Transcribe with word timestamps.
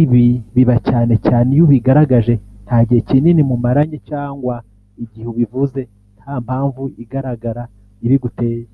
Ibi 0.00 0.26
biba 0.54 0.76
cyane 0.88 1.14
cyane 1.26 1.48
iyo 1.54 1.62
ubigaragaje 1.66 2.34
nta 2.64 2.78
gihe 2.86 3.00
kinini 3.08 3.42
mumaranye 3.48 3.98
cyangwa 4.10 4.54
igihe 5.04 5.26
ubivuze 5.32 5.80
nta 6.20 6.34
mpamvu 6.44 6.82
igaragara 7.02 7.62
ibiguteye 8.06 8.66